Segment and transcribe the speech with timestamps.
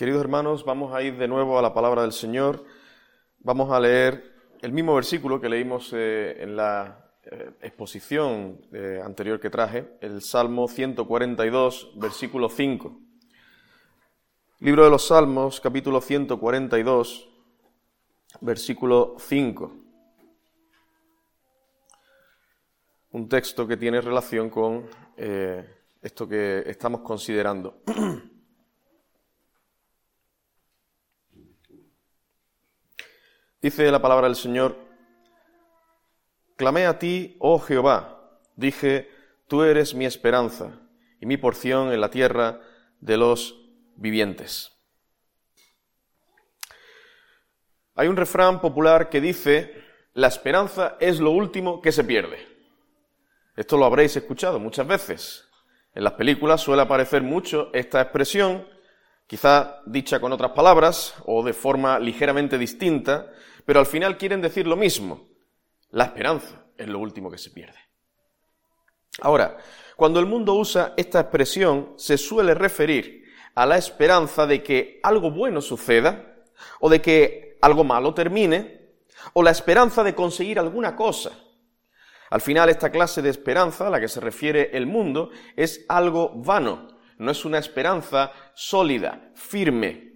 [0.00, 2.64] Queridos hermanos, vamos a ir de nuevo a la palabra del Señor.
[3.40, 9.38] Vamos a leer el mismo versículo que leímos eh, en la eh, exposición eh, anterior
[9.38, 12.98] que traje, el Salmo 142, versículo 5.
[14.60, 17.28] Libro de los Salmos, capítulo 142,
[18.40, 19.76] versículo 5.
[23.10, 24.86] Un texto que tiene relación con
[26.00, 27.82] esto que estamos considerando.
[33.62, 34.74] Dice la palabra del Señor,
[36.56, 39.10] clamé a ti, oh Jehová, dije,
[39.48, 40.80] tú eres mi esperanza
[41.20, 42.58] y mi porción en la tierra
[43.00, 43.54] de los
[43.96, 44.72] vivientes.
[47.94, 49.84] Hay un refrán popular que dice,
[50.14, 52.38] la esperanza es lo último que se pierde.
[53.56, 55.46] Esto lo habréis escuchado muchas veces.
[55.94, 58.66] En las películas suele aparecer mucho esta expresión,
[59.26, 63.30] quizá dicha con otras palabras o de forma ligeramente distinta,
[63.64, 65.28] pero al final quieren decir lo mismo.
[65.90, 67.78] La esperanza es lo último que se pierde.
[69.20, 69.58] Ahora,
[69.96, 75.30] cuando el mundo usa esta expresión, se suele referir a la esperanza de que algo
[75.30, 76.44] bueno suceda,
[76.78, 78.94] o de que algo malo termine,
[79.34, 81.32] o la esperanza de conseguir alguna cosa.
[82.30, 86.32] Al final, esta clase de esperanza a la que se refiere el mundo es algo
[86.36, 86.88] vano,
[87.18, 90.14] no es una esperanza sólida, firme.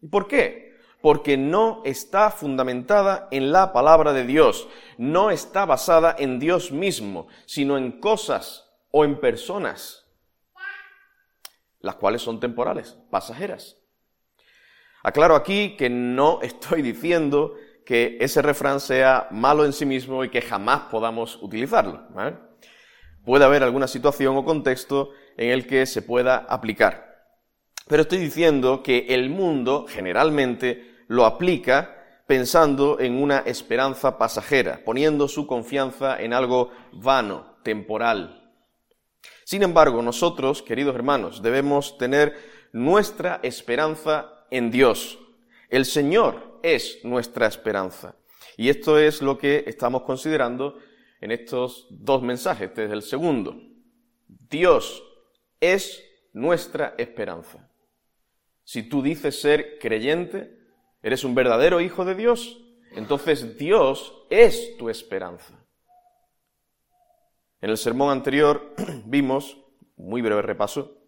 [0.00, 0.65] ¿Y por qué?
[1.00, 7.28] Porque no está fundamentada en la palabra de Dios, no está basada en Dios mismo,
[7.44, 10.06] sino en cosas o en personas,
[11.80, 13.76] las cuales son temporales, pasajeras.
[15.02, 20.28] Aclaro aquí que no estoy diciendo que ese refrán sea malo en sí mismo y
[20.28, 22.08] que jamás podamos utilizarlo.
[23.24, 27.15] Puede haber alguna situación o contexto en el que se pueda aplicar.
[27.88, 35.28] Pero estoy diciendo que el mundo generalmente lo aplica pensando en una esperanza pasajera, poniendo
[35.28, 38.52] su confianza en algo vano, temporal.
[39.44, 42.34] Sin embargo, nosotros, queridos hermanos, debemos tener
[42.72, 45.18] nuestra esperanza en Dios.
[45.68, 48.16] El Señor es nuestra esperanza.
[48.56, 50.78] Y esto es lo que estamos considerando
[51.20, 52.68] en estos dos mensajes.
[52.68, 53.56] Este es el segundo.
[54.26, 55.04] Dios
[55.60, 57.65] es nuestra esperanza.
[58.66, 60.56] Si tú dices ser creyente,
[61.06, 62.60] ¿Eres un verdadero hijo de Dios?
[62.96, 65.54] Entonces Dios es tu esperanza.
[67.60, 69.56] En el sermón anterior vimos,
[69.96, 70.98] muy breve repaso,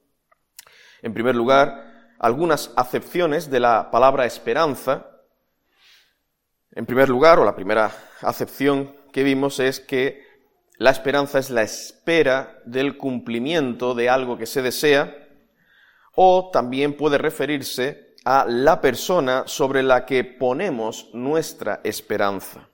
[1.03, 5.05] en primer lugar, algunas acepciones de la palabra esperanza.
[6.71, 7.91] En primer lugar, o la primera
[8.21, 10.23] acepción que vimos es que
[10.77, 15.28] la esperanza es la espera del cumplimiento de algo que se desea,
[16.15, 22.69] o también puede referirse a la persona sobre la que ponemos nuestra esperanza.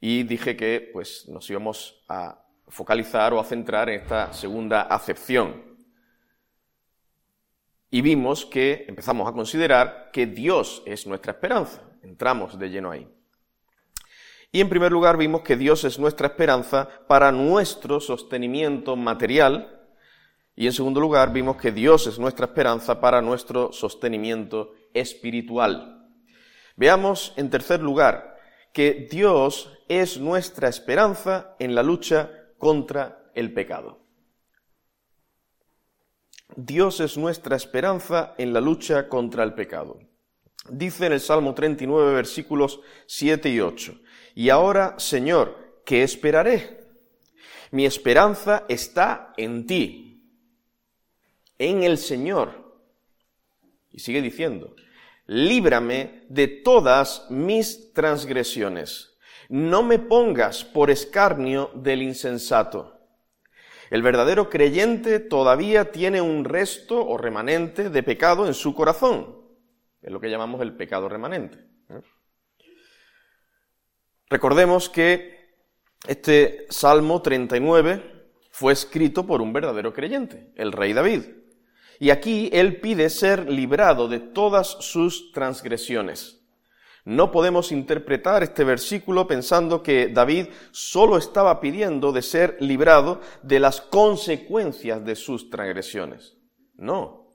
[0.00, 5.76] Y dije que pues, nos íbamos a focalizar o a centrar en esta segunda acepción.
[7.90, 11.80] Y vimos que empezamos a considerar que Dios es nuestra esperanza.
[12.02, 13.08] Entramos de lleno ahí.
[14.50, 19.83] Y en primer lugar vimos que Dios es nuestra esperanza para nuestro sostenimiento material,
[20.56, 26.08] y en segundo lugar, vimos que Dios es nuestra esperanza para nuestro sostenimiento espiritual.
[26.76, 28.38] Veamos, en tercer lugar,
[28.72, 34.00] que Dios es nuestra esperanza en la lucha contra el pecado.
[36.56, 39.98] Dios es nuestra esperanza en la lucha contra el pecado.
[40.68, 44.00] Dice en el Salmo 39, versículos 7 y 8,
[44.36, 46.84] Y ahora, Señor, ¿qué esperaré?
[47.72, 50.03] Mi esperanza está en ti
[51.58, 52.64] en el Señor.
[53.90, 54.74] Y sigue diciendo,
[55.26, 59.16] líbrame de todas mis transgresiones.
[59.48, 62.94] No me pongas por escarnio del insensato.
[63.90, 69.36] El verdadero creyente todavía tiene un resto o remanente de pecado en su corazón.
[70.02, 71.58] Es lo que llamamos el pecado remanente.
[71.90, 72.00] ¿eh?
[74.28, 75.54] Recordemos que
[76.06, 81.43] este Salmo 39 fue escrito por un verdadero creyente, el rey David.
[81.98, 86.40] Y aquí él pide ser librado de todas sus transgresiones.
[87.04, 93.60] No podemos interpretar este versículo pensando que David solo estaba pidiendo de ser librado de
[93.60, 96.36] las consecuencias de sus transgresiones.
[96.76, 97.28] No.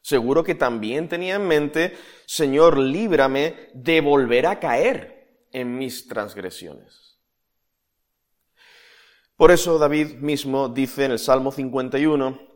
[0.00, 1.96] Seguro que también tenía en mente,
[2.26, 7.18] Señor, líbrame de volver a caer en mis transgresiones.
[9.36, 12.53] Por eso David mismo dice en el Salmo 51,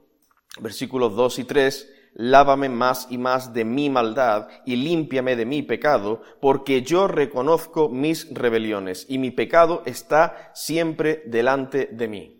[0.60, 5.62] versículos 2 y 3, lávame más y más de mi maldad y límpiame de mi
[5.62, 12.34] pecado, porque yo reconozco mis rebeliones y mi pecado está siempre delante de mí.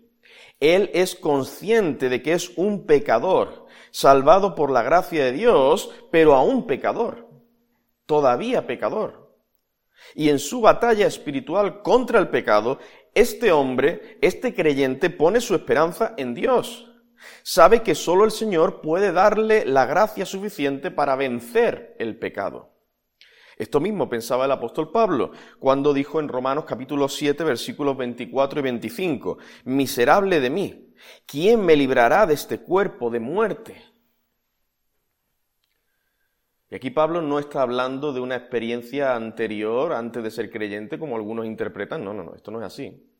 [0.59, 6.35] Él es consciente de que es un pecador, salvado por la gracia de Dios, pero
[6.35, 7.29] aún pecador,
[8.05, 9.29] todavía pecador.
[10.15, 12.79] Y en su batalla espiritual contra el pecado,
[13.13, 16.88] este hombre, este creyente, pone su esperanza en Dios.
[17.43, 22.71] Sabe que solo el Señor puede darle la gracia suficiente para vencer el pecado.
[23.57, 28.63] Esto mismo pensaba el apóstol Pablo cuando dijo en Romanos capítulo 7 versículos 24 y
[28.63, 30.93] 25, Miserable de mí,
[31.25, 33.83] ¿quién me librará de este cuerpo de muerte?
[36.71, 41.15] Y aquí Pablo no está hablando de una experiencia anterior, antes de ser creyente, como
[41.15, 42.03] algunos interpretan.
[42.03, 43.11] No, no, no, esto no es así.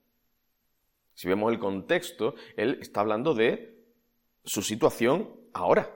[1.15, 3.78] Si vemos el contexto, él está hablando de
[4.43, 5.95] su situación ahora.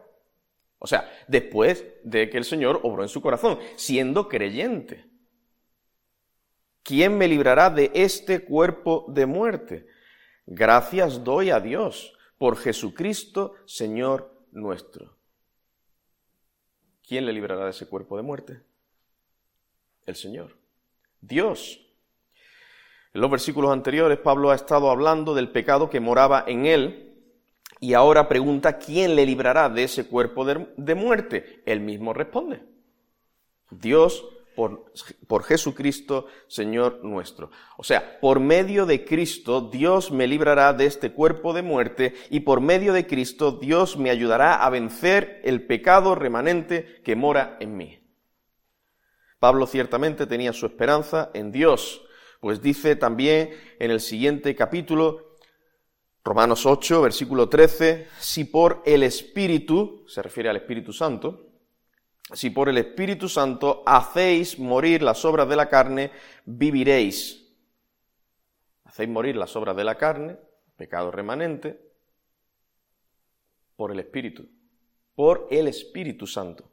[0.80, 5.10] O sea, después de que el Señor obró en su corazón, siendo creyente.
[6.84, 9.88] ¿Quién me librará de este cuerpo de muerte?
[10.46, 15.18] Gracias doy a Dios por Jesucristo, Señor nuestro.
[17.08, 18.62] ¿Quién le librará de ese cuerpo de muerte?
[20.06, 20.58] El Señor.
[21.22, 21.80] Dios.
[23.14, 27.13] En los versículos anteriores Pablo ha estado hablando del pecado que moraba en él
[27.84, 31.62] y ahora pregunta quién le librará de ese cuerpo de, muerte.
[31.66, 32.64] Él mismo responde.
[33.72, 34.24] Dios
[34.56, 34.94] por,
[35.28, 37.52] por, Jesucristo, Señor nuestro.
[37.76, 42.40] O sea, por medio de Cristo Dios me librará de este cuerpo de muerte y
[42.40, 47.76] por medio de Cristo Dios me ayudará a vencer el pecado remanente que mora en
[47.76, 48.00] mí.
[49.40, 52.06] Pablo ciertamente tenía su esperanza en Dios,
[52.40, 55.33] pues dice también en el siguiente capítulo,
[56.26, 61.50] Romanos 8, versículo 13, si por el Espíritu, se refiere al Espíritu Santo,
[62.32, 66.12] si por el Espíritu Santo hacéis morir las obras de la carne,
[66.46, 67.54] viviréis.
[68.86, 70.38] Hacéis morir las obras de la carne,
[70.78, 71.92] pecado remanente,
[73.76, 74.48] por el Espíritu,
[75.16, 76.73] por el Espíritu Santo.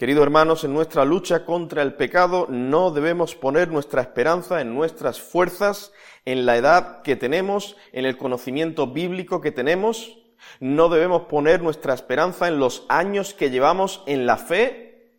[0.00, 5.20] Queridos hermanos, en nuestra lucha contra el pecado no debemos poner nuestra esperanza en nuestras
[5.20, 5.92] fuerzas,
[6.24, 10.16] en la edad que tenemos, en el conocimiento bíblico que tenemos,
[10.58, 15.12] no debemos poner nuestra esperanza en los años que llevamos en la fe.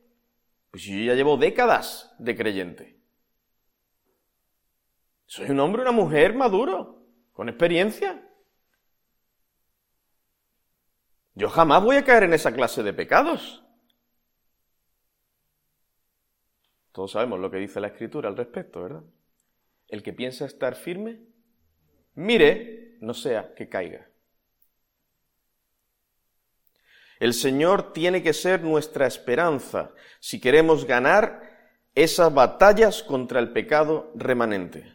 [0.71, 2.99] Pues yo ya llevo décadas de creyente.
[5.27, 8.27] Soy un hombre, una mujer maduro, con experiencia.
[11.35, 13.61] Yo jamás voy a caer en esa clase de pecados.
[16.91, 19.03] Todos sabemos lo que dice la Escritura al respecto, ¿verdad?
[19.87, 21.21] El que piensa estar firme,
[22.15, 24.09] mire, no sea que caiga.
[27.19, 31.51] El Señor tiene que ser nuestra esperanza si queremos ganar
[31.93, 34.91] esas batallas contra el pecado remanente.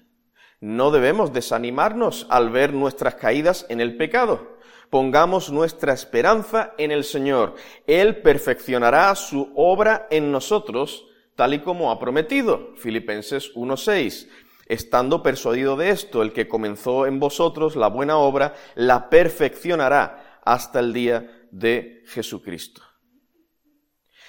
[0.60, 4.58] No debemos desanimarnos al ver nuestras caídas en el pecado.
[4.90, 7.54] Pongamos nuestra esperanza en el Señor.
[7.86, 12.74] Él perfeccionará su obra en nosotros, tal y como ha prometido.
[12.76, 14.28] Filipenses 1.6.
[14.66, 20.80] Estando persuadido de esto, el que comenzó en vosotros la buena obra, la perfeccionará hasta
[20.80, 22.82] el día de Jesucristo.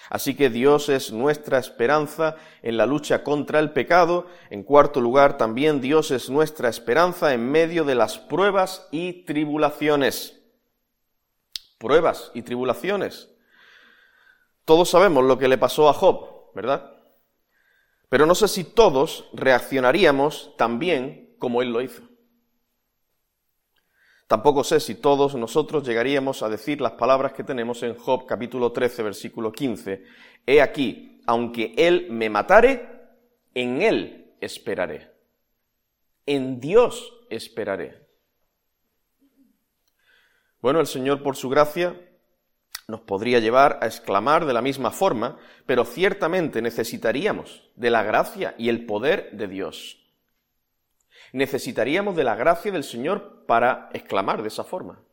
[0.10, 4.28] Así que Dios es nuestra esperanza en la lucha contra el pecado.
[4.50, 10.40] En cuarto lugar, también Dios es nuestra esperanza en medio de las pruebas y tribulaciones.
[11.78, 13.30] Pruebas y tribulaciones.
[14.64, 16.97] Todos sabemos lo que le pasó a Job, ¿verdad?
[18.10, 22.04] Pero no sé si todos reaccionaríamos tan bien como él lo hizo.
[24.28, 28.74] Tampoco sé si todos nosotros llegaríamos a decir las palabras que tenemos en Job capítulo
[28.74, 30.04] 13, versículo 15.
[30.46, 32.98] He aquí, aunque él me matare,
[33.54, 35.12] en él esperaré.
[36.26, 38.06] En Dios esperaré.
[40.60, 41.96] Bueno, el Señor por su gracia
[42.88, 48.56] nos podría llevar a exclamar de la misma forma, pero ciertamente necesitaríamos de la gracia
[48.58, 50.00] y el poder de Dios.
[51.34, 55.04] Necesitaríamos de la gracia del Señor para exclamar de esa forma.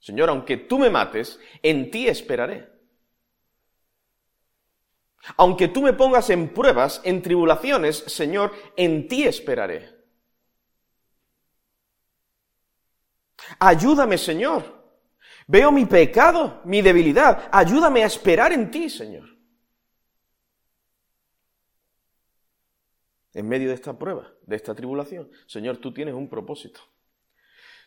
[0.00, 2.68] Señor, aunque tú me mates, en ti esperaré.
[5.36, 9.94] Aunque tú me pongas en pruebas, en tribulaciones, Señor, en ti esperaré.
[13.60, 14.79] Ayúdame, Señor.
[15.50, 17.48] Veo mi pecado, mi debilidad.
[17.50, 19.28] Ayúdame a esperar en ti, Señor.
[23.34, 26.80] En medio de esta prueba, de esta tribulación, Señor, tú tienes un propósito.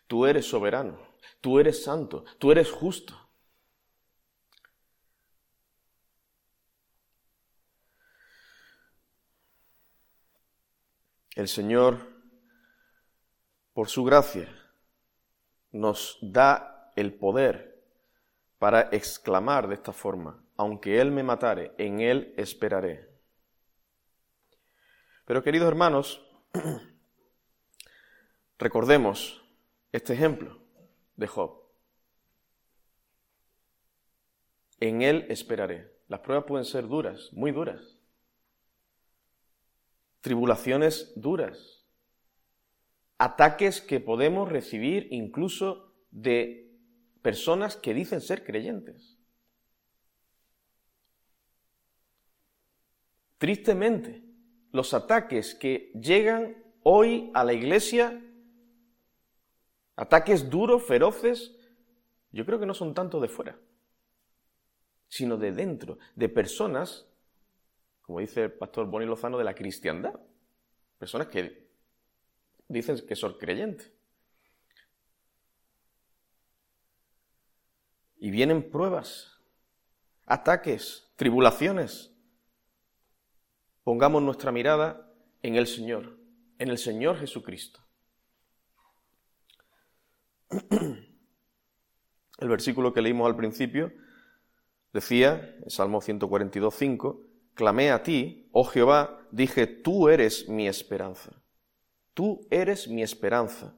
[0.08, 1.00] Tú eres soberano,
[1.40, 3.18] tú eres santo, tú eres justo.
[11.34, 11.98] El Señor,
[13.72, 14.54] por su gracia,
[15.72, 17.84] nos da el poder
[18.60, 23.10] para exclamar de esta forma, aunque Él me matare, en Él esperaré.
[25.26, 26.26] Pero queridos hermanos,
[28.58, 29.44] recordemos
[29.92, 30.64] este ejemplo
[31.16, 31.62] de Job.
[34.80, 35.92] En Él esperaré.
[36.08, 37.98] Las pruebas pueden ser duras, muy duras.
[40.22, 41.86] Tribulaciones duras.
[43.18, 46.63] Ataques que podemos recibir incluso de
[47.24, 49.18] personas que dicen ser creyentes.
[53.40, 54.22] Tristemente,
[54.72, 58.22] los ataques que llegan hoy a la iglesia,
[59.96, 61.56] ataques duros, feroces,
[62.32, 63.58] yo creo que no son tanto de fuera,
[65.08, 67.08] sino de dentro, de personas,
[68.02, 70.20] como dice el pastor Boni Lozano, de la cristiandad,
[70.98, 71.70] personas que
[72.68, 73.93] dicen que son creyentes.
[78.24, 79.38] Y vienen pruebas,
[80.26, 82.16] ataques, tribulaciones.
[83.84, 85.12] Pongamos nuestra mirada
[85.42, 86.18] en el Señor,
[86.58, 87.82] en el Señor Jesucristo.
[92.40, 93.92] El versículo que leímos al principio
[94.94, 97.22] decía, en Salmo 142, 5,
[97.56, 101.44] clamé a ti, oh Jehová, dije, tú eres mi esperanza.
[102.14, 103.76] Tú eres mi esperanza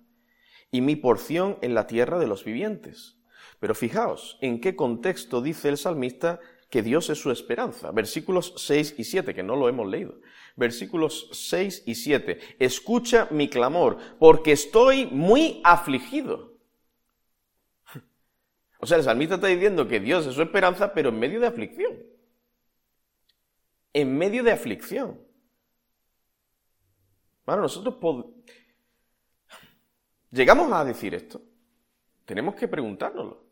[0.70, 3.16] y mi porción en la tierra de los vivientes.
[3.60, 6.40] Pero fijaos, ¿en qué contexto dice el salmista
[6.76, 7.92] que Dios es su esperanza.
[7.92, 10.20] Versículos 6 y 7, que no lo hemos leído.
[10.58, 12.40] Versículos 6 y 7.
[12.60, 16.54] Escucha mi clamor, porque estoy muy afligido.
[18.78, 21.48] O sea, el salmista está diciendo que Dios es su esperanza, pero en medio de
[21.48, 21.94] aflicción.
[23.94, 25.20] En medio de aflicción.
[27.46, 27.96] Bueno, nosotros
[30.30, 31.42] llegamos a decir esto.
[32.26, 33.44] Tenemos que preguntárnoslo,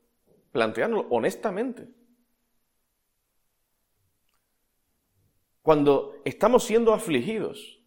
[0.51, 1.87] planteárnoslo honestamente.
[5.61, 7.79] Cuando estamos siendo afligidos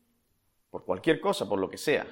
[0.71, 2.07] por cualquier cosa, por lo que sea,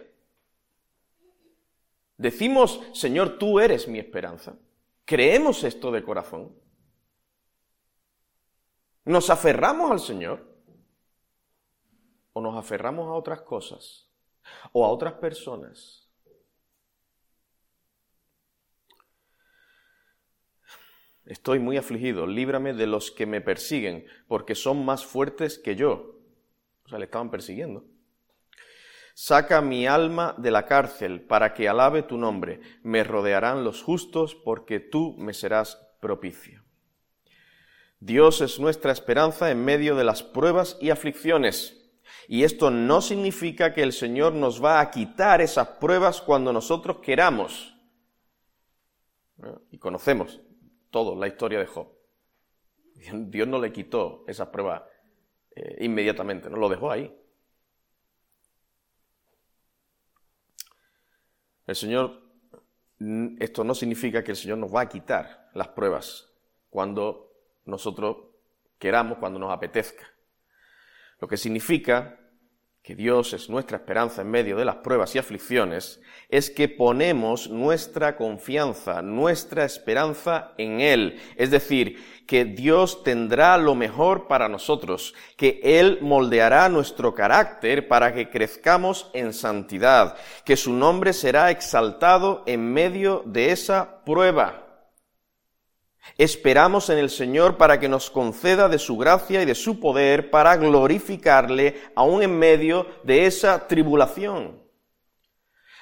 [2.18, 4.56] decimos, Señor, tú eres mi esperanza.
[5.04, 6.54] ¿Creemos esto de corazón?
[9.04, 10.54] ¿Nos aferramos al Señor?
[12.32, 14.08] ¿O nos aferramos a otras cosas?
[14.72, 16.03] ¿O a otras personas?
[21.26, 26.20] Estoy muy afligido, líbrame de los que me persiguen, porque son más fuertes que yo.
[26.84, 27.84] O sea, le estaban persiguiendo.
[29.14, 32.60] Saca mi alma de la cárcel para que alabe tu nombre.
[32.82, 36.62] Me rodearán los justos porque tú me serás propicio.
[38.00, 41.80] Dios es nuestra esperanza en medio de las pruebas y aflicciones.
[42.28, 46.98] Y esto no significa que el Señor nos va a quitar esas pruebas cuando nosotros
[46.98, 47.74] queramos.
[49.70, 50.40] Y conocemos
[50.94, 51.88] todo, la historia de Job.
[53.12, 54.88] Dios no le quitó esa prueba
[55.56, 57.12] eh, inmediatamente, no lo dejó ahí.
[61.66, 62.22] El Señor,
[63.40, 66.30] esto no significa que el Señor nos va a quitar las pruebas
[66.70, 67.32] cuando
[67.64, 68.16] nosotros
[68.78, 70.04] queramos, cuando nos apetezca.
[71.18, 72.20] Lo que significa
[72.84, 77.48] que Dios es nuestra esperanza en medio de las pruebas y aflicciones, es que ponemos
[77.48, 81.18] nuestra confianza, nuestra esperanza en Él.
[81.36, 88.12] Es decir, que Dios tendrá lo mejor para nosotros, que Él moldeará nuestro carácter para
[88.12, 94.63] que crezcamos en santidad, que su nombre será exaltado en medio de esa prueba.
[96.18, 100.30] Esperamos en el Señor para que nos conceda de su gracia y de su poder
[100.30, 104.62] para glorificarle aún en medio de esa tribulación.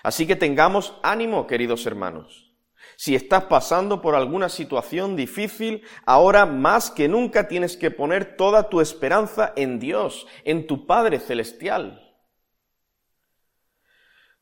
[0.03, 2.53] Así que tengamos ánimo, queridos hermanos.
[2.97, 8.69] Si estás pasando por alguna situación difícil, ahora más que nunca tienes que poner toda
[8.69, 12.01] tu esperanza en Dios, en tu Padre Celestial.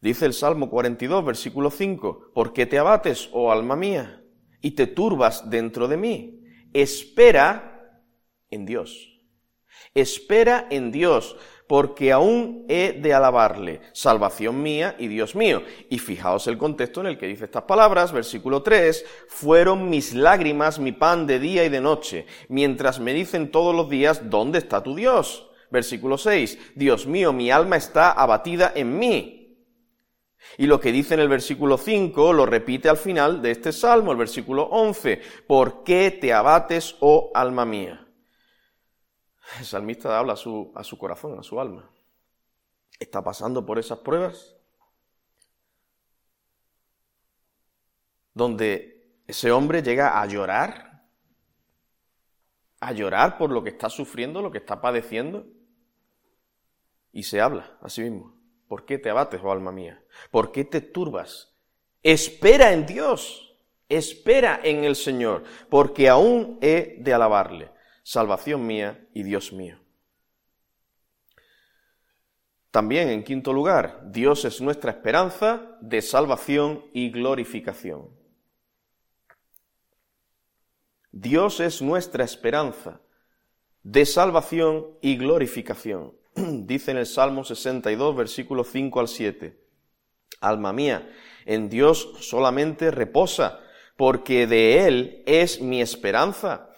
[0.01, 4.20] Dice el Salmo 42, versículo 5, ¿por qué te abates, oh alma mía?
[4.61, 6.45] Y te turbas dentro de mí.
[6.73, 8.01] Espera
[8.51, 9.21] en Dios.
[9.95, 11.37] Espera en Dios,
[11.67, 15.63] porque aún he de alabarle, salvación mía y Dios mío.
[15.89, 20.79] Y fijaos el contexto en el que dice estas palabras, versículo 3, fueron mis lágrimas
[20.79, 24.83] mi pan de día y de noche, mientras me dicen todos los días, ¿dónde está
[24.83, 25.49] tu Dios?
[25.71, 29.40] Versículo 6, Dios mío, mi alma está abatida en mí.
[30.59, 34.13] Y lo que dice en el versículo 5 lo repite al final de este salmo,
[34.13, 35.21] el versículo 11.
[35.47, 38.07] ¿Por qué te abates, oh alma mía?
[39.59, 41.91] El salmista habla a su, a su corazón, a su alma.
[42.99, 44.57] está pasando por esas pruebas,
[48.35, 51.07] donde ese hombre llega a llorar,
[52.81, 55.47] a llorar por lo que está sufriendo, lo que está padeciendo,
[57.13, 58.40] y se habla a sí mismo.
[58.71, 60.01] ¿Por qué te abates, oh alma mía?
[60.31, 61.53] ¿Por qué te turbas?
[62.05, 63.53] Espera en Dios,
[63.89, 67.73] espera en el Señor, porque aún he de alabarle,
[68.05, 69.81] salvación mía y Dios mío.
[72.71, 78.09] También, en quinto lugar, Dios es nuestra esperanza de salvación y glorificación.
[81.11, 83.01] Dios es nuestra esperanza
[83.83, 86.20] de salvación y glorificación.
[86.67, 89.59] Dice en el Salmo 62, versículos 5 al 7.
[90.41, 91.11] Alma mía,
[91.45, 93.61] en Dios solamente reposa,
[93.97, 96.71] porque de Él es mi esperanza.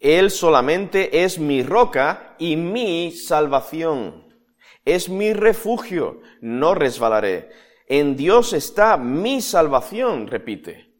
[0.00, 4.34] Él solamente es mi roca y mi salvación.
[4.84, 7.50] Es mi refugio, no resbalaré.
[7.86, 10.92] En Dios está mi salvación, repite,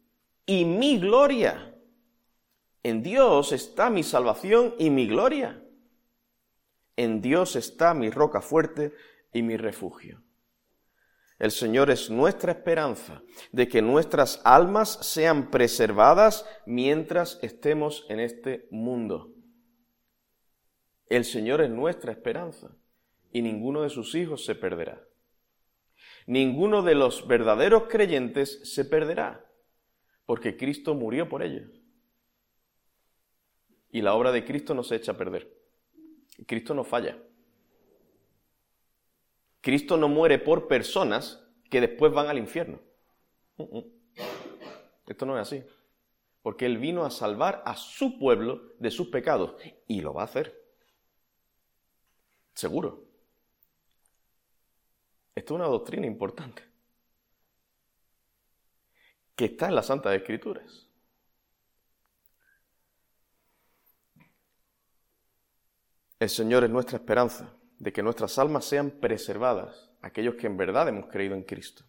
[0.45, 1.75] y mi gloria.
[2.83, 5.64] En Dios está mi salvación y mi gloria.
[6.95, 8.93] En Dios está mi roca fuerte
[9.33, 10.23] y mi refugio.
[11.37, 13.21] El Señor es nuestra esperanza
[13.51, 19.33] de que nuestras almas sean preservadas mientras estemos en este mundo.
[21.07, 22.77] El Señor es nuestra esperanza
[23.31, 25.05] y ninguno de sus hijos se perderá.
[26.25, 29.45] Ninguno de los verdaderos creyentes se perderá,
[30.25, 31.69] porque Cristo murió por ellos.
[33.91, 35.54] Y la obra de Cristo no se echa a perder.
[36.45, 37.17] Cristo no falla.
[39.61, 42.79] Cristo no muere por personas que después van al infierno.
[45.07, 45.63] Esto no es así.
[46.41, 49.55] Porque Él vino a salvar a su pueblo de sus pecados.
[49.87, 50.63] Y lo va a hacer.
[52.53, 53.05] Seguro.
[55.33, 56.63] Esto es una doctrina importante
[59.35, 60.87] que está en las Santas Escrituras.
[66.19, 70.87] El Señor es nuestra esperanza de que nuestras almas sean preservadas, aquellos que en verdad
[70.87, 71.83] hemos creído en Cristo.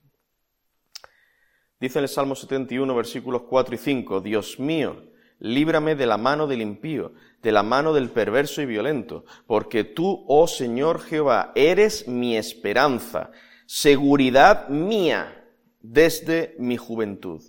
[1.78, 5.04] Dice en el Salmo 71, versículos 4 y 5, Dios mío,
[5.38, 10.24] líbrame de la mano del impío, de la mano del perverso y violento, porque tú,
[10.26, 13.30] oh Señor Jehová, eres mi esperanza,
[13.66, 15.44] seguridad mía
[15.80, 17.42] desde mi juventud.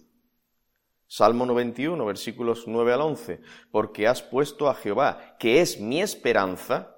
[1.08, 3.40] Salmo 91, versículos 9 al 11,
[3.72, 6.98] porque has puesto a Jehová, que es mi esperanza,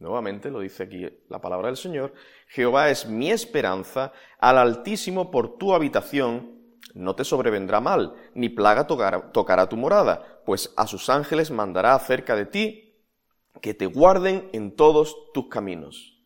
[0.00, 2.12] nuevamente lo dice aquí la palabra del Señor,
[2.48, 6.60] Jehová es mi esperanza, al Altísimo por tu habitación,
[6.94, 12.34] no te sobrevendrá mal, ni plaga tocará, tu morada, pues a sus ángeles mandará acerca
[12.34, 12.98] de ti
[13.60, 16.20] que te guarden en todos tus caminos.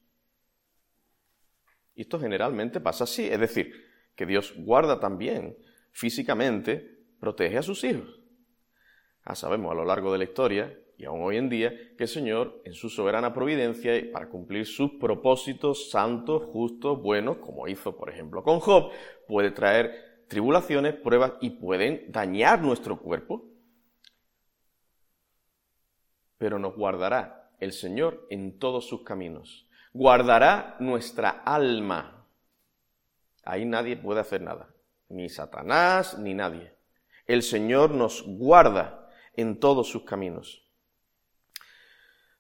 [1.94, 5.58] Y esto generalmente pasa así, es decir, que Dios guarda también
[5.96, 8.20] físicamente, protege a sus hijos.
[9.22, 12.08] Ah, sabemos a lo largo de la historia y aún hoy en día que el
[12.08, 17.96] Señor, en su soberana providencia y para cumplir sus propósitos santos, justos, buenos, como hizo
[17.96, 18.92] por ejemplo con Job,
[19.26, 23.46] puede traer tribulaciones, pruebas y pueden dañar nuestro cuerpo.
[26.36, 29.66] Pero nos guardará el Señor en todos sus caminos.
[29.94, 32.28] Guardará nuestra alma.
[33.44, 34.75] Ahí nadie puede hacer nada.
[35.08, 36.74] Ni Satanás, ni nadie.
[37.26, 40.62] El Señor nos guarda en todos sus caminos.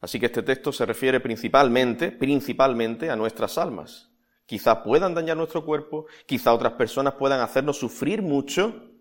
[0.00, 4.10] Así que este texto se refiere principalmente, principalmente a nuestras almas.
[4.46, 8.95] Quizá puedan dañar nuestro cuerpo, quizá otras personas puedan hacernos sufrir mucho,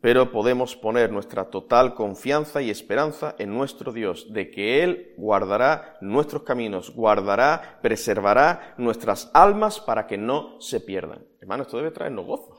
[0.00, 5.98] pero podemos poner nuestra total confianza y esperanza en nuestro Dios, de que Él guardará
[6.00, 11.26] nuestros caminos, guardará, preservará nuestras almas para que no se pierdan.
[11.38, 12.58] Hermano, esto debe traernos gozo.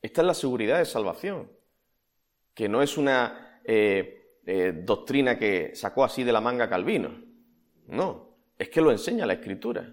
[0.00, 1.50] Esta es la seguridad de salvación,
[2.54, 7.20] que no es una eh, eh, doctrina que sacó así de la manga Calvino.
[7.88, 9.92] No, es que lo enseña la escritura.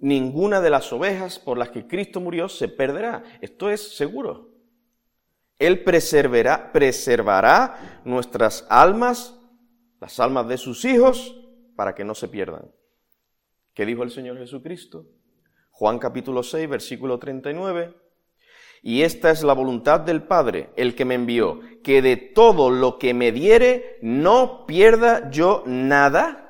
[0.00, 3.22] Ninguna de las ovejas por las que Cristo murió se perderá.
[3.40, 4.48] Esto es seguro.
[5.58, 9.38] Él preservará, preservará nuestras almas,
[10.00, 11.36] las almas de sus hijos,
[11.76, 12.70] para que no se pierdan.
[13.74, 15.06] ¿Qué dijo el Señor Jesucristo?
[15.70, 17.94] Juan capítulo 6, versículo 39.
[18.82, 22.98] Y esta es la voluntad del Padre, el que me envió, que de todo lo
[22.98, 26.49] que me diere no pierda yo nada,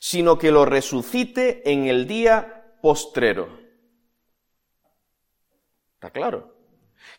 [0.00, 3.58] sino que lo resucite en el día postrero.
[5.94, 6.56] ¿Está claro?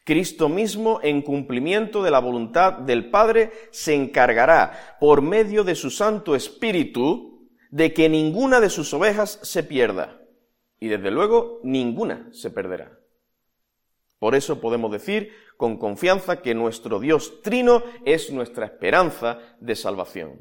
[0.04, 5.90] Cristo mismo, en cumplimiento de la voluntad del Padre, se encargará, por medio de su
[5.90, 10.20] Santo Espíritu, de que ninguna de sus ovejas se pierda.
[10.80, 12.98] Y desde luego, ninguna se perderá.
[14.18, 20.40] Por eso podemos decir con confianza que nuestro Dios trino es nuestra esperanza de salvación.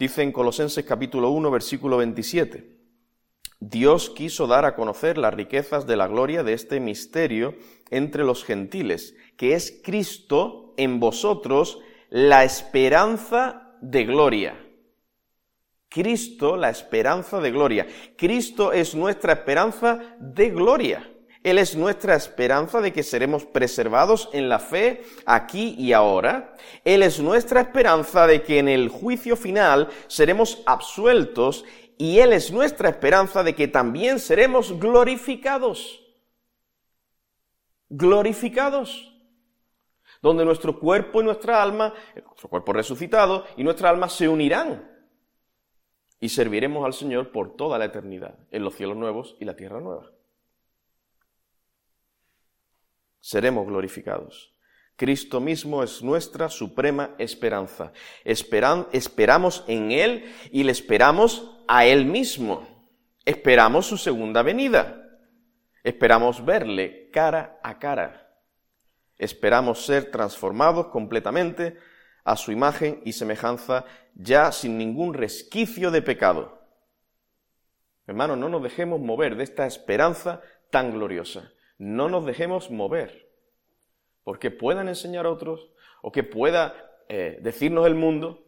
[0.00, 2.74] Dice en Colosenses capítulo 1, versículo 27.
[3.60, 7.54] Dios quiso dar a conocer las riquezas de la gloria de este misterio
[7.90, 14.66] entre los gentiles, que es Cristo en vosotros la esperanza de gloria.
[15.90, 17.86] Cristo, la esperanza de gloria.
[18.16, 21.12] Cristo es nuestra esperanza de gloria.
[21.42, 26.54] Él es nuestra esperanza de que seremos preservados en la fe aquí y ahora.
[26.84, 31.64] Él es nuestra esperanza de que en el juicio final seremos absueltos
[31.96, 36.02] y Él es nuestra esperanza de que también seremos glorificados.
[37.88, 39.06] Glorificados.
[40.20, 44.90] Donde nuestro cuerpo y nuestra alma, nuestro cuerpo resucitado y nuestra alma se unirán.
[46.20, 49.80] Y serviremos al Señor por toda la eternidad, en los cielos nuevos y la tierra
[49.80, 50.10] nueva.
[53.20, 54.54] Seremos glorificados.
[54.96, 57.92] Cristo mismo es nuestra suprema esperanza.
[58.24, 62.86] esperamos en Él y le esperamos a Él mismo.
[63.24, 65.02] Esperamos su segunda venida.
[65.82, 68.28] Esperamos verle cara a cara.
[69.16, 71.78] Esperamos ser transformados completamente
[72.24, 76.60] a su imagen y semejanza ya sin ningún resquicio de pecado.
[78.06, 81.52] Hermanos, no nos dejemos mover de esta esperanza tan gloriosa.
[81.80, 83.32] No nos dejemos mover
[84.22, 85.70] porque puedan enseñar a otros
[86.02, 86.74] o que pueda
[87.08, 88.44] eh, decirnos el mundo,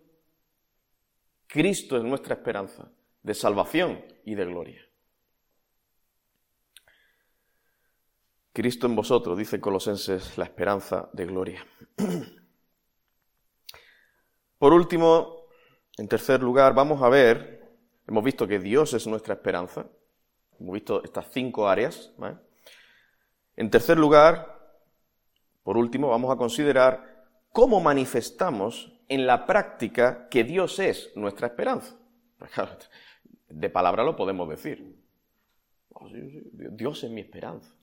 [1.47, 2.93] Cristo es nuestra esperanza
[3.23, 4.87] de salvación y de gloria.
[8.53, 11.67] Cristo en vosotros, dice Colosenses, la esperanza de gloria.
[14.59, 15.47] Por último,
[15.97, 19.87] en tercer lugar, vamos a ver, hemos visto que Dios es nuestra esperanza,
[20.61, 22.13] hemos visto estas cinco áreas.
[23.57, 24.53] En tercer lugar,
[25.63, 31.97] por último, vamos a considerar cómo manifestamos en la práctica que Dios es nuestra esperanza.
[33.49, 34.97] De palabra lo podemos decir.
[35.91, 37.75] Oh, Dios es mi esperanza.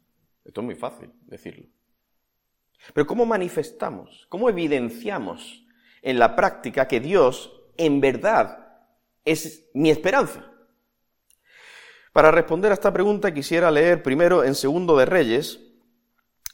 [0.44, 1.68] Esto es muy fácil decirlo.
[2.94, 5.66] Pero ¿cómo manifestamos, cómo evidenciamos
[6.02, 8.82] en la práctica que Dios en verdad
[9.26, 10.49] es mi esperanza?
[12.12, 15.60] Para responder a esta pregunta quisiera leer primero en Segundo de Reyes,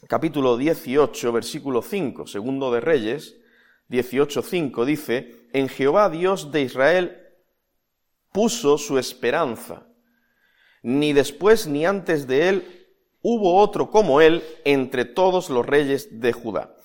[0.10, 3.38] capítulo 18, versículo 5, segundo de Reyes,
[3.88, 7.22] 18, 5, dice, en Jehová Dios de Israel
[8.34, 9.88] puso su esperanza.
[10.84, 12.88] Ni después ni antes de él
[13.22, 16.76] hubo otro como él entre todos los reyes de Judá.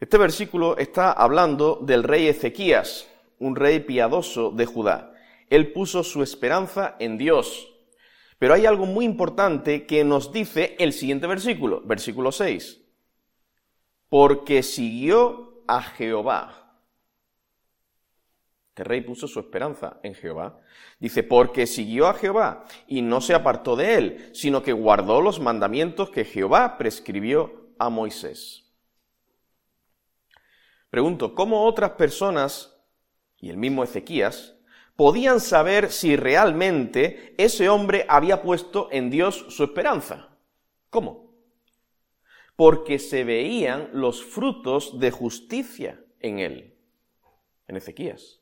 [0.00, 3.06] Este versículo está hablando del rey Ezequías,
[3.38, 5.12] un rey piadoso de Judá.
[5.50, 7.74] Él puso su esperanza en Dios.
[8.38, 12.80] Pero hay algo muy importante que nos dice el siguiente versículo, versículo 6.
[14.08, 16.68] Porque siguió a Jehová.
[18.68, 20.60] Este rey puso su esperanza en Jehová.
[21.00, 25.40] Dice, porque siguió a Jehová y no se apartó de él, sino que guardó los
[25.40, 28.64] mandamientos que Jehová prescribió a Moisés.
[30.90, 32.80] Pregunto, ¿cómo otras personas,
[33.36, 34.57] y el mismo Ezequías,
[34.98, 40.36] podían saber si realmente ese hombre había puesto en Dios su esperanza.
[40.90, 41.36] ¿Cómo?
[42.56, 46.76] Porque se veían los frutos de justicia en él,
[47.68, 48.40] en Ezequías.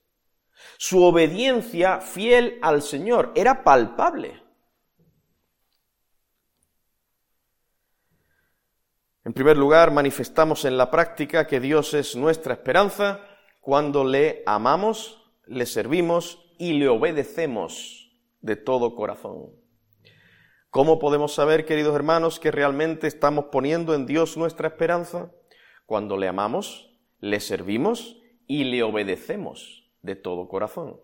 [0.78, 4.42] Su obediencia fiel al Señor era palpable.
[9.26, 13.20] En primer lugar, manifestamos en la práctica que Dios es nuestra esperanza
[13.60, 19.50] cuando le amamos, le servimos y le obedecemos de todo corazón.
[20.70, 25.32] ¿Cómo podemos saber, queridos hermanos, que realmente estamos poniendo en Dios nuestra esperanza?
[25.86, 26.90] Cuando le amamos,
[27.20, 31.00] le servimos y le obedecemos de todo corazón.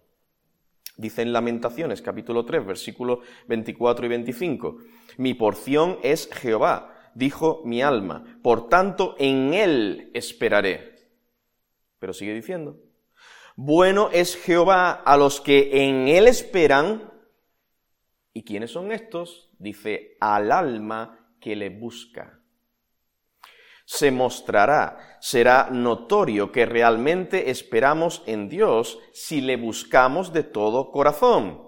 [0.97, 4.77] Dice en Lamentaciones capítulo 3, versículos 24 y 25,
[5.17, 10.97] Mi porción es Jehová, dijo mi alma, por tanto en él esperaré.
[11.99, 12.79] Pero sigue diciendo,
[13.65, 17.13] bueno es Jehová a los que en él esperan.
[18.33, 19.51] ¿Y quiénes son estos?
[19.59, 22.41] Dice, al alma que le busca.
[23.85, 31.63] Se mostrará, será notorio que realmente esperamos en Dios si le buscamos de todo corazón.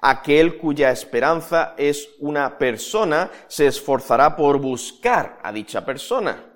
[0.00, 6.47] Aquel cuya esperanza es una persona se esforzará por buscar a dicha persona.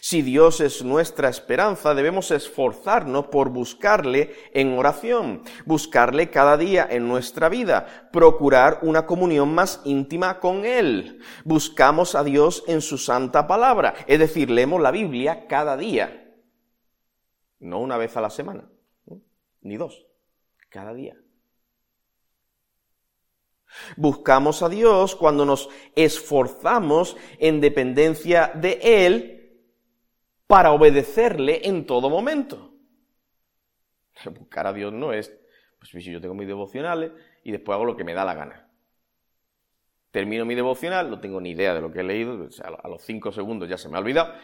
[0.00, 7.08] Si Dios es nuestra esperanza, debemos esforzarnos por buscarle en oración, buscarle cada día en
[7.08, 11.20] nuestra vida, procurar una comunión más íntima con Él.
[11.44, 16.32] Buscamos a Dios en su santa palabra, es decir, leemos la Biblia cada día,
[17.58, 18.70] no una vez a la semana,
[19.62, 20.06] ni dos,
[20.68, 21.16] cada día.
[23.96, 29.41] Buscamos a Dios cuando nos esforzamos en dependencia de Él
[30.52, 32.74] para obedecerle en todo momento.
[34.38, 35.34] Buscar a Dios no es,
[35.78, 37.10] pues si yo tengo mis devocionales
[37.42, 38.68] y después hago lo que me da la gana.
[40.10, 42.50] Termino mi devocional, no tengo ni idea de lo que he leído,
[42.82, 44.34] a los cinco segundos ya se me ha olvidado,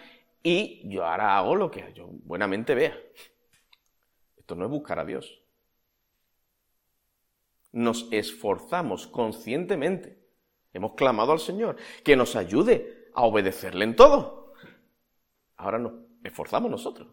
[0.42, 2.98] y yo ahora hago lo que yo buenamente vea.
[4.38, 5.42] Esto no es buscar a Dios.
[7.70, 10.18] Nos esforzamos conscientemente,
[10.72, 14.47] hemos clamado al Señor, que nos ayude a obedecerle en todo.
[15.58, 15.92] Ahora nos
[16.22, 17.08] esforzamos nosotros.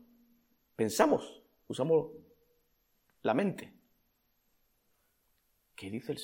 [0.76, 2.12] Pensamos, usamos
[3.24, 3.74] la mente.
[5.76, 6.20] ¿Qué, dice el,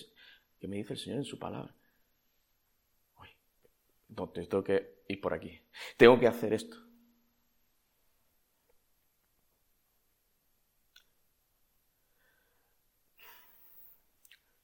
[0.59, 1.75] qué me dice el Señor en su palabra?
[3.19, 3.27] Uy,
[4.09, 5.61] entonces tengo que ir por aquí.
[5.97, 6.77] Tengo que hacer esto.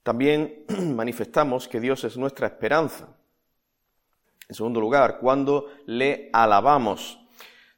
[0.04, 0.64] También
[0.96, 3.18] manifestamos que Dios es nuestra esperanza.
[4.48, 7.27] En segundo lugar, cuando le alabamos.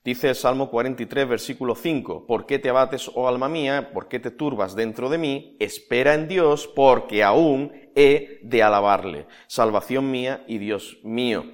[0.09, 3.91] Dice el Salmo 43, versículo 5, ¿por qué te abates, oh alma mía?
[3.93, 5.55] ¿Por qué te turbas dentro de mí?
[5.59, 9.27] Espera en Dios, porque aún he de alabarle.
[9.45, 11.45] Salvación mía y Dios mío.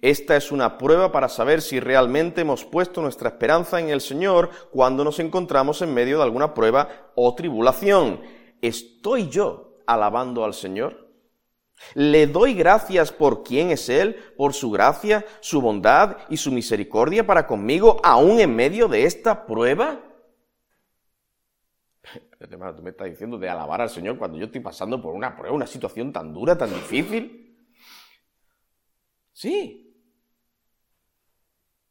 [0.00, 4.50] Esta es una prueba para saber si realmente hemos puesto nuestra esperanza en el Señor
[4.70, 8.20] cuando nos encontramos en medio de alguna prueba o tribulación.
[8.62, 11.07] ¿Estoy yo alabando al Señor?
[11.94, 17.26] Le doy gracias por quién es Él, por su gracia, su bondad y su misericordia
[17.26, 20.00] para conmigo, aún en medio de esta prueba.
[22.38, 25.54] Tú me estás diciendo de alabar al Señor cuando yo estoy pasando por una prueba,
[25.54, 27.56] una situación tan dura, tan difícil.
[29.32, 29.84] Sí.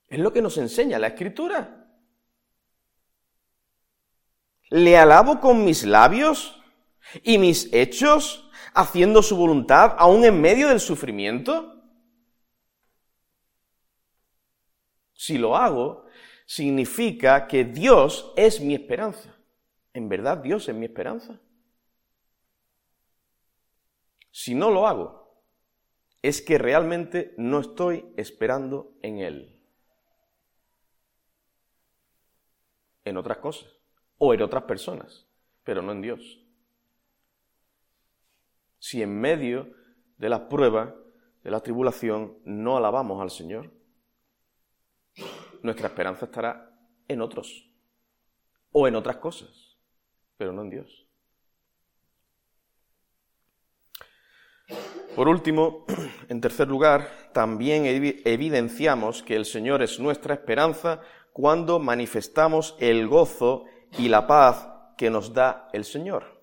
[0.07, 1.85] Es lo que nos enseña la Escritura.
[4.69, 6.61] Le alabo con mis labios
[7.23, 8.46] y mis hechos
[8.77, 11.81] haciendo su voluntad aún en medio del sufrimiento?
[15.13, 16.05] Si lo hago,
[16.45, 19.35] significa que Dios es mi esperanza.
[19.93, 21.39] ¿En verdad Dios es mi esperanza?
[24.29, 25.41] Si no lo hago,
[26.21, 29.59] es que realmente no estoy esperando en Él.
[33.05, 33.71] En otras cosas
[34.19, 35.25] o en otras personas,
[35.63, 36.46] pero no en Dios
[38.79, 39.71] si en medio
[40.17, 40.95] de la prueba,
[41.43, 43.71] de la tribulación, no alabamos al Señor?
[45.61, 47.69] Nuestra esperanza estará en otros
[48.71, 49.77] o en otras cosas,
[50.37, 51.07] pero no en Dios.
[55.15, 55.85] Por último,
[56.29, 61.01] en tercer lugar, también evidenciamos que el Señor es nuestra esperanza
[61.33, 63.65] cuando manifestamos el gozo
[63.97, 66.36] y la paz que nos da el Señor.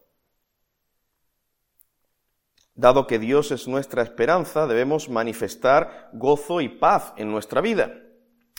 [2.77, 8.01] Dado que Dios es nuestra esperanza, debemos manifestar gozo y paz en nuestra vida.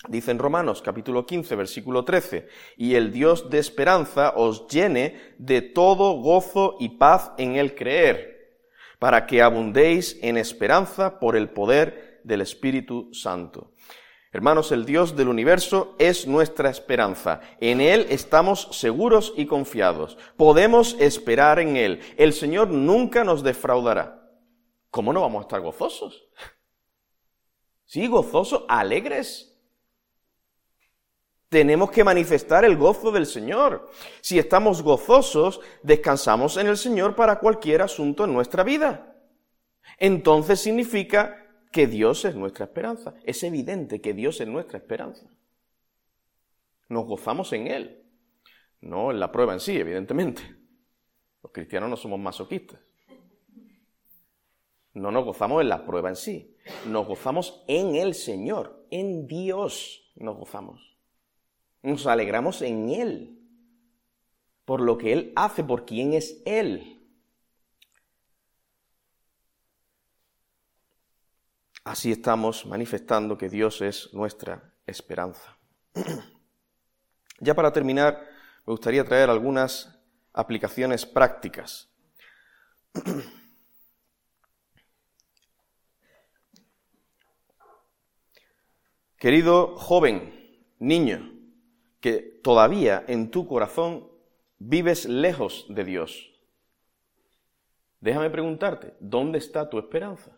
[0.07, 2.47] Dice en Romanos capítulo 15, versículo 13,
[2.77, 8.61] y el Dios de esperanza os llene de todo gozo y paz en el creer,
[8.99, 13.73] para que abundéis en esperanza por el poder del Espíritu Santo.
[14.35, 17.39] Hermanos, el Dios del universo es nuestra esperanza.
[17.61, 20.17] En Él estamos seguros y confiados.
[20.35, 22.01] Podemos esperar en Él.
[22.17, 24.29] El Señor nunca nos defraudará.
[24.89, 26.27] ¿Cómo no vamos a estar gozosos?
[27.85, 29.55] Sí, gozosos, alegres.
[31.47, 33.89] Tenemos que manifestar el gozo del Señor.
[34.19, 39.15] Si estamos gozosos, descansamos en el Señor para cualquier asunto en nuestra vida.
[39.97, 41.44] Entonces significa
[41.75, 43.15] que Dios es nuestra esperanza.
[43.25, 45.29] Es evidente que Dios es nuestra esperanza.
[46.87, 48.01] Nos gozamos en Él,
[48.79, 50.41] no en la prueba en sí, evidentemente.
[51.43, 52.79] Los cristianos no somos masoquistas.
[54.93, 56.55] No nos gozamos en la prueba en sí,
[56.87, 60.97] nos gozamos en el Señor, en Dios nos gozamos.
[61.83, 63.37] Nos alegramos en Él,
[64.63, 66.94] por lo que Él hace, por quien es Él.
[71.85, 75.55] Así estamos manifestando que Dios es nuestra esperanza.
[77.39, 78.27] ya para terminar,
[78.65, 79.95] me gustaría traer algunas
[80.33, 81.93] aplicaciones prácticas.
[89.19, 91.33] Querido joven, niño,
[91.99, 94.09] que todavía en tu corazón
[94.57, 96.33] vives lejos de Dios,
[97.99, 100.34] déjame preguntarte, ¿dónde está tu esperanza?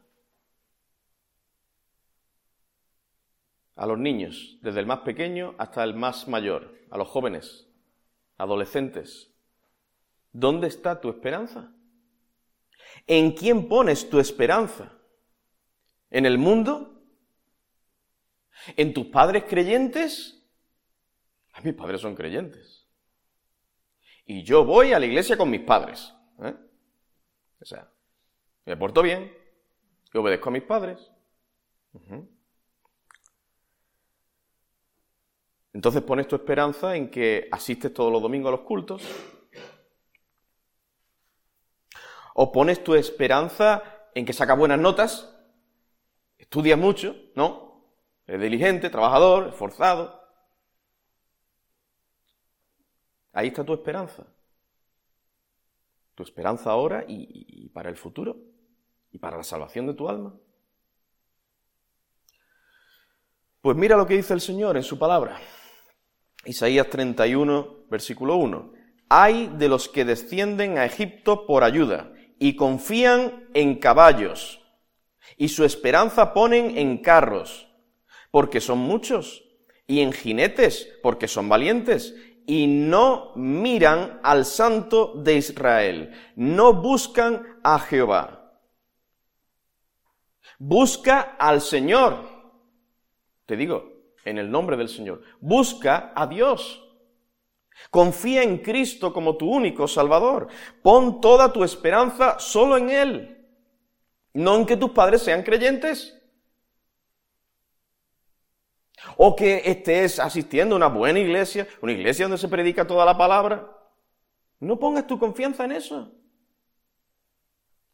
[3.77, 7.69] A los niños, desde el más pequeño hasta el más mayor, a los jóvenes,
[8.37, 9.31] adolescentes,
[10.31, 11.71] ¿dónde está tu esperanza?
[13.05, 14.91] ¿En quién pones tu esperanza?
[16.09, 17.03] ¿En el mundo?
[18.75, 20.43] ¿En tus padres creyentes?
[21.53, 22.87] A mis padres son creyentes.
[24.25, 26.13] Y yo voy a la iglesia con mis padres.
[26.41, 26.55] ¿eh?
[27.61, 27.89] O sea,
[28.65, 29.31] me porto bien,
[30.13, 31.11] y obedezco a mis padres.
[35.77, 39.03] Entonces pones tu esperanza en que asistes todos los domingos a los cultos.
[42.33, 43.83] O pones tu esperanza
[44.15, 45.31] en que sacas buenas notas,
[46.39, 47.93] estudias mucho, ¿no?
[48.25, 50.19] Eres diligente, trabajador, esforzado.
[53.31, 54.25] Ahí está tu esperanza.
[56.15, 57.27] Tu esperanza ahora y,
[57.65, 58.35] y para el futuro
[59.11, 60.33] y para la salvación de tu alma.
[63.61, 65.39] Pues mira lo que dice el Señor en su palabra.
[66.47, 68.73] Isaías 31, versículo 1.
[69.09, 74.61] Hay de los que descienden a Egipto por ayuda y confían en caballos
[75.35, 77.67] y su esperanza ponen en carros,
[78.31, 79.43] porque son muchos,
[79.85, 87.59] y en jinetes, porque son valientes, y no miran al Santo de Israel, no buscan
[87.63, 88.61] a Jehová.
[90.59, 92.23] Busca al Señor.
[93.45, 93.96] Te digo,
[94.27, 95.21] en el nombre del Señor.
[95.39, 96.83] Busca a Dios.
[97.89, 100.47] Confía en Cristo como tu único Salvador.
[100.81, 103.47] Pon toda tu esperanza solo en Él.
[104.33, 106.13] No en que tus padres sean creyentes.
[109.15, 113.17] O que estés asistiendo a una buena iglesia, una iglesia donde se predica toda la
[113.17, 113.71] palabra.
[114.59, 116.11] No pongas tu confianza en eso.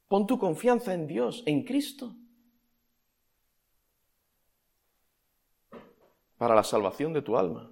[0.07, 2.15] Pon tu confianza en Dios, en Cristo.
[6.43, 7.71] Para la salvación de tu alma.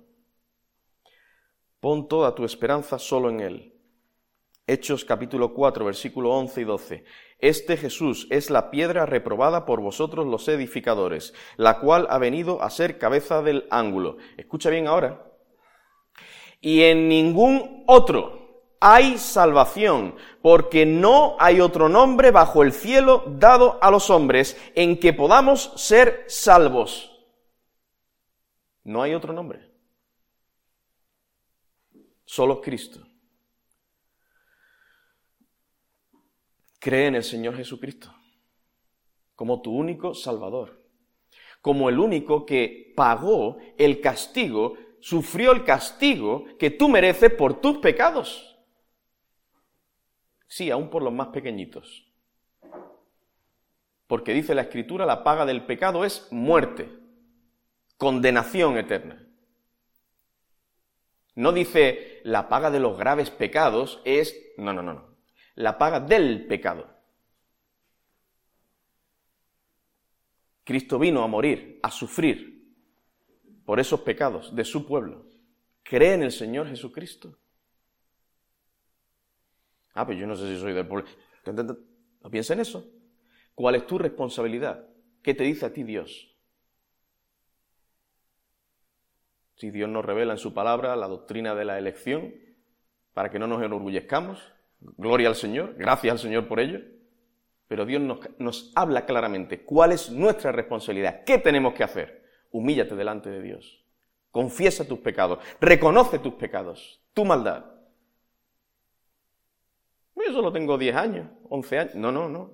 [1.81, 3.73] Pon toda tu esperanza solo en Él.
[4.65, 7.03] Hechos capítulo 4, versículo 11 y 12.
[7.39, 12.69] Este Jesús es la piedra reprobada por vosotros los edificadores, la cual ha venido a
[12.69, 14.15] ser cabeza del ángulo.
[14.37, 15.21] Escucha bien ahora.
[16.61, 23.79] Y en ningún otro hay salvación, porque no hay otro nombre bajo el cielo dado
[23.81, 27.10] a los hombres en que podamos ser salvos.
[28.83, 29.71] No hay otro nombre.
[32.25, 33.05] Solo Cristo.
[36.79, 38.11] Cree en el Señor Jesucristo
[39.41, 40.83] como tu único Salvador,
[41.63, 47.79] como el único que pagó el castigo, sufrió el castigo que tú mereces por tus
[47.79, 48.55] pecados.
[50.45, 52.07] Sí, aún por los más pequeñitos.
[54.05, 57.00] Porque dice la Escritura, la paga del pecado es muerte
[58.01, 59.23] condenación eterna.
[61.35, 65.17] No dice la paga de los graves pecados es, no, no, no, no,
[65.53, 66.89] la paga del pecado.
[70.63, 72.73] Cristo vino a morir, a sufrir
[73.65, 75.27] por esos pecados de su pueblo.
[75.83, 77.37] Cree en el Señor Jesucristo.
[79.93, 81.07] Ah, pues yo no sé si soy del pueblo.
[82.23, 82.83] No piensa en eso.
[83.53, 84.89] ¿Cuál es tu responsabilidad?
[85.21, 86.30] ¿Qué te dice a ti Dios?
[89.55, 92.33] Si Dios nos revela en su palabra la doctrina de la elección,
[93.13, 96.79] para que no nos enorgullezcamos, gloria al Señor, gracias al Señor por ello,
[97.67, 98.01] pero Dios
[98.37, 102.21] nos, habla claramente cuál es nuestra responsabilidad, qué tenemos que hacer.
[102.51, 103.85] Humíllate delante de Dios,
[104.29, 107.65] confiesa tus pecados, reconoce tus pecados, tu maldad.
[110.15, 111.95] Yo solo tengo 10 años, 11 años.
[111.95, 112.53] No, no, no.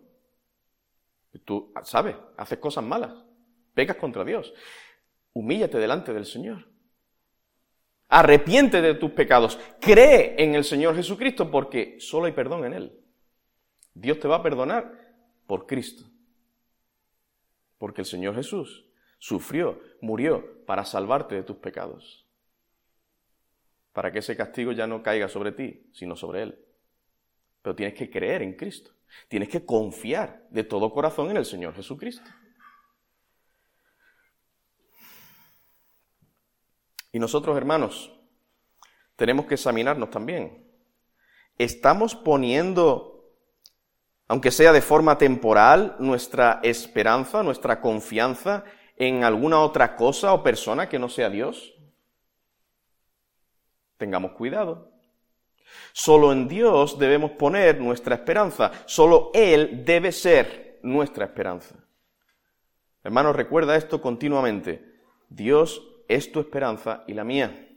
[1.45, 3.11] Tú sabes, haces cosas malas,
[3.73, 4.53] pecas contra Dios.
[5.33, 6.67] Humíllate delante del Señor.
[8.09, 9.59] Arrepiente de tus pecados.
[9.81, 12.99] Cree en el Señor Jesucristo porque solo hay perdón en Él.
[13.93, 15.13] Dios te va a perdonar
[15.45, 16.03] por Cristo.
[17.77, 18.85] Porque el Señor Jesús
[19.19, 22.25] sufrió, murió para salvarte de tus pecados.
[23.93, 26.59] Para que ese castigo ya no caiga sobre ti, sino sobre Él.
[27.61, 28.91] Pero tienes que creer en Cristo.
[29.27, 32.29] Tienes que confiar de todo corazón en el Señor Jesucristo.
[37.11, 38.11] Y nosotros, hermanos,
[39.15, 40.65] tenemos que examinarnos también.
[41.57, 43.33] ¿Estamos poniendo,
[44.27, 48.63] aunque sea de forma temporal, nuestra esperanza, nuestra confianza
[48.95, 51.73] en alguna otra cosa o persona que no sea Dios?
[53.97, 54.91] Tengamos cuidado.
[55.93, 58.71] Solo en Dios debemos poner nuestra esperanza.
[58.85, 61.75] Solo Él debe ser nuestra esperanza.
[63.03, 64.85] Hermanos, recuerda esto continuamente.
[65.29, 67.67] Dios es tu esperanza y la mía.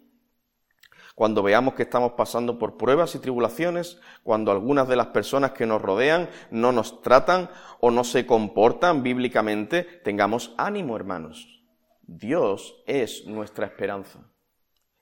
[1.14, 5.66] Cuando veamos que estamos pasando por pruebas y tribulaciones, cuando algunas de las personas que
[5.66, 7.50] nos rodean no nos tratan
[7.80, 11.62] o no se comportan bíblicamente, tengamos ánimo, hermanos.
[12.02, 14.20] Dios es nuestra esperanza.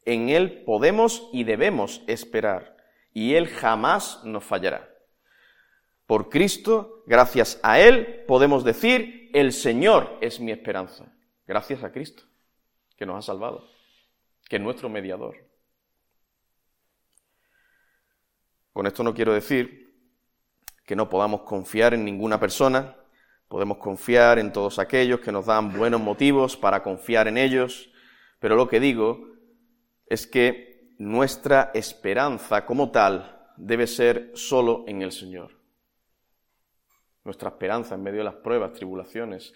[0.05, 2.76] En Él podemos y debemos esperar,
[3.12, 4.89] y Él jamás nos fallará.
[6.07, 11.12] Por Cristo, gracias a Él, podemos decir, el Señor es mi esperanza.
[11.47, 12.24] Gracias a Cristo,
[12.99, 13.64] que nos ha salvado,
[14.49, 15.36] que es nuestro mediador.
[18.72, 19.94] Con esto no quiero decir
[20.84, 22.96] que no podamos confiar en ninguna persona,
[23.46, 27.88] podemos confiar en todos aquellos que nos dan buenos motivos para confiar en ellos,
[28.40, 29.28] pero lo que digo
[30.07, 35.53] es que nuestra esperanza como tal debe ser solo en el Señor.
[37.22, 39.55] Nuestra esperanza en medio de las pruebas, tribulaciones,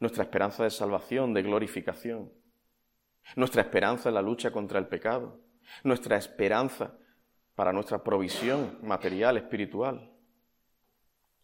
[0.00, 2.32] nuestra esperanza de salvación, de glorificación,
[3.36, 5.40] nuestra esperanza en la lucha contra el pecado,
[5.84, 6.92] nuestra esperanza
[7.54, 10.10] para nuestra provisión material, espiritual,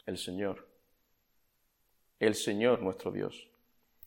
[0.07, 0.67] el Señor.
[2.19, 3.49] El Señor nuestro Dios.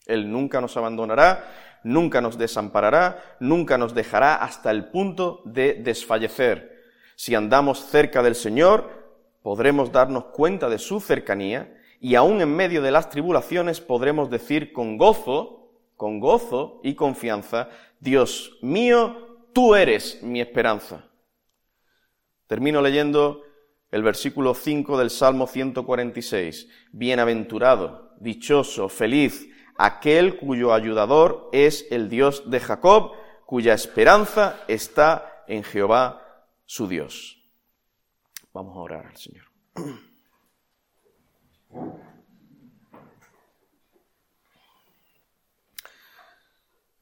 [0.06, 6.80] Él nunca nos abandonará, nunca nos desamparará, nunca nos dejará hasta el punto de desfallecer.
[7.16, 8.90] Si andamos cerca del Señor,
[9.42, 14.72] podremos darnos cuenta de su cercanía y aún en medio de las tribulaciones podremos decir
[14.72, 15.59] con gozo,
[16.00, 21.04] con gozo y confianza, Dios mío, tú eres mi esperanza.
[22.46, 23.42] Termino leyendo
[23.90, 26.68] el versículo 5 del Salmo 146.
[26.92, 29.46] Bienaventurado, dichoso, feliz,
[29.76, 33.12] aquel cuyo ayudador es el Dios de Jacob,
[33.44, 37.44] cuya esperanza está en Jehová su Dios.
[38.54, 39.44] Vamos a orar al Señor.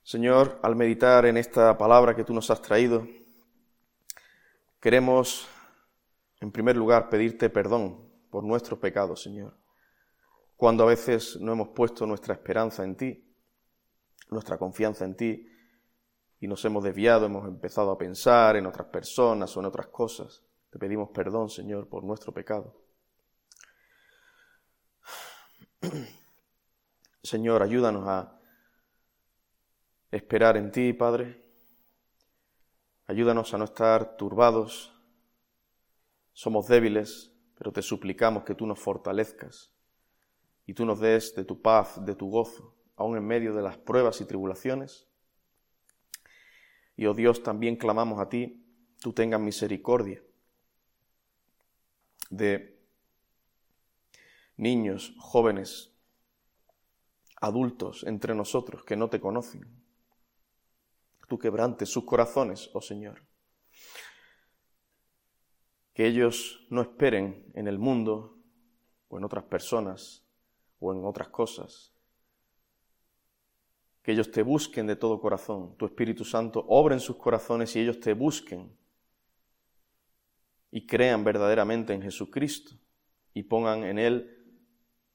[0.08, 3.06] Señor, al meditar en esta palabra que tú nos has traído,
[4.80, 5.46] queremos,
[6.40, 9.58] en primer lugar, pedirte perdón por nuestros pecados, Señor
[10.58, 13.32] cuando a veces no hemos puesto nuestra esperanza en ti,
[14.28, 15.48] nuestra confianza en ti,
[16.40, 20.42] y nos hemos desviado, hemos empezado a pensar en otras personas o en otras cosas.
[20.68, 22.74] Te pedimos perdón, Señor, por nuestro pecado.
[27.22, 28.37] Señor, ayúdanos a
[30.10, 31.42] esperar en ti, Padre.
[33.06, 34.94] Ayúdanos a no estar turbados.
[36.32, 39.72] Somos débiles, pero te suplicamos que tú nos fortalezcas
[40.66, 43.78] y tú nos des de tu paz, de tu gozo, aun en medio de las
[43.78, 45.08] pruebas y tribulaciones.
[46.96, 48.64] Y, oh Dios, también clamamos a ti,
[49.00, 50.22] tú tengas misericordia
[52.30, 52.78] de
[54.56, 55.94] niños, jóvenes,
[57.40, 59.87] adultos entre nosotros que no te conocen.
[61.28, 63.22] Tú quebrantes sus corazones, oh Señor.
[65.92, 68.38] Que ellos no esperen en el mundo
[69.08, 70.24] o en otras personas
[70.80, 71.92] o en otras cosas.
[74.02, 75.76] Que ellos te busquen de todo corazón.
[75.76, 78.74] Tu Espíritu Santo obra en sus corazones y ellos te busquen
[80.70, 82.72] y crean verdaderamente en Jesucristo
[83.34, 84.46] y pongan en Él,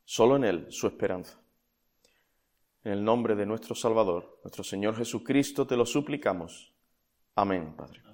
[0.03, 1.42] solo en Él, su esperanza.
[2.83, 6.73] En el nombre de nuestro Salvador, nuestro Señor Jesucristo, te lo suplicamos.
[7.35, 8.12] Amén, Padre.